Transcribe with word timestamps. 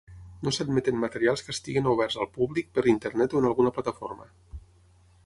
No 0.45 0.51
s'admeten 0.55 0.95
materials 1.01 1.43
que 1.49 1.53
estiguin 1.57 1.89
oberts 1.91 2.17
al 2.25 2.29
públic 2.39 2.71
per 2.79 2.87
Internet 2.95 3.37
o 3.37 3.43
en 3.43 3.49
alguna 3.51 3.73
plataforma. 3.77 4.31